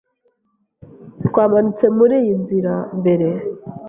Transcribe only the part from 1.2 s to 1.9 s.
Twamanutse